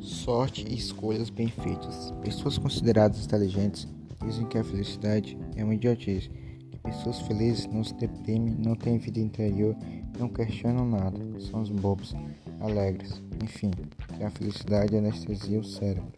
[0.00, 2.12] Sorte e escolhas bem feitas.
[2.22, 3.88] Pessoas consideradas inteligentes
[4.24, 6.28] dizem que a felicidade é uma idiotice,
[6.70, 9.74] que pessoas felizes não se deprimem, não têm vida interior,
[10.18, 12.14] não questionam nada, são os bobos,
[12.60, 13.70] alegres, enfim,
[14.16, 16.12] que a felicidade anestesia o cérebro.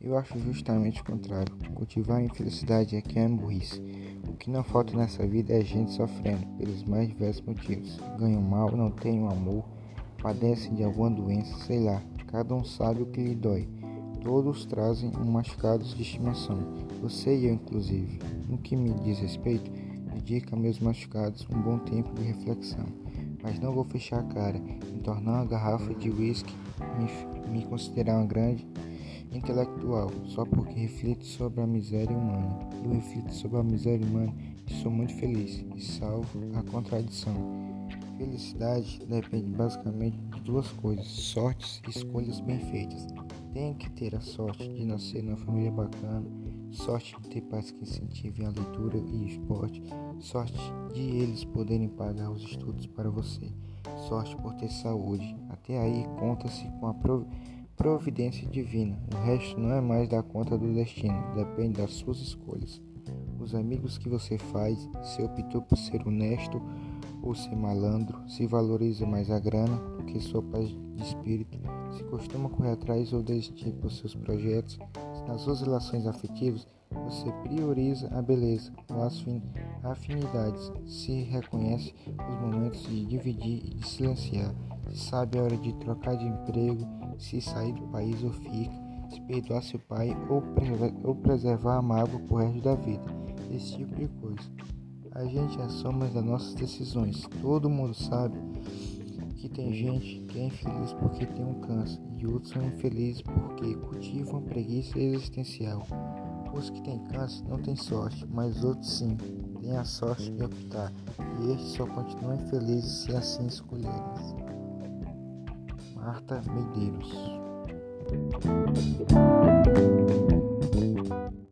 [0.00, 1.54] Eu acho justamente o contrário.
[1.74, 3.80] Cultivar a infelicidade é que é burrice.
[4.26, 8.00] O que não falta nessa vida é gente sofrendo pelos mais diversos motivos.
[8.18, 9.64] Ganham mal, não tenho amor
[10.22, 12.02] padecem de alguma doença, sei lá.
[12.28, 13.68] Cada um sabe o que lhe dói.
[14.22, 16.58] Todos trazem um machucados de estimação.
[17.02, 18.18] Você e eu, inclusive.
[18.48, 19.70] No que me diz respeito,
[20.14, 22.86] dedico a meus machucados um bom tempo de reflexão.
[23.42, 26.52] Mas não vou fechar a cara em tornar uma garrafa de uísque
[26.98, 28.66] me, me considerar uma grande
[29.32, 32.58] intelectual só porque reflito sobre a miséria humana.
[32.84, 34.34] Eu reflito sobre a miséria humana
[34.68, 37.69] e sou muito feliz e salvo a contradição.
[38.20, 43.06] Felicidade depende basicamente de duas coisas: sortes e escolhas bem feitas.
[43.54, 46.26] Tenho que ter a sorte de nascer numa família bacana,
[46.70, 49.82] sorte de ter pais que incentivem a leitura e o esporte,
[50.18, 50.60] sorte
[50.92, 53.50] de eles poderem pagar os estudos para você,
[54.06, 55.34] sorte por ter saúde.
[55.48, 56.94] Até aí conta-se com a
[57.74, 59.02] providência divina.
[59.14, 62.82] O resto não é mais da conta do destino, depende das suas escolhas.
[63.40, 66.60] Os amigos que você faz, se optou por ser honesto
[67.22, 71.58] ou ser malandro, se valoriza mais a grana do que sua paz de espírito,
[71.96, 74.78] se costuma correr atrás ou desistir por seus projetos,
[75.14, 79.24] se nas suas relações afetivas você prioriza a beleza as
[79.84, 84.54] afinidades, se reconhece os momentos de dividir e de silenciar,
[84.88, 86.86] se sabe a hora de trocar de emprego,
[87.18, 88.74] se sair do país ou fica,
[89.10, 93.04] se perdoar seu pai ou, preservar a mágoa resto da vida,
[93.50, 94.79] esse tipo de coisa.
[95.12, 97.28] A gente é soma das nossas decisões.
[97.42, 98.38] Todo mundo sabe
[99.36, 103.74] que tem gente que é infeliz porque tem um câncer e outros são infelizes porque
[103.74, 105.86] cultivam preguiça existencial.
[106.52, 109.16] Os que têm câncer não têm sorte, mas outros sim,
[109.60, 110.92] têm a sorte de optar,
[111.40, 114.02] e estes só continuam infelizes se assim escolherem.
[115.94, 117.40] Marta Medeiros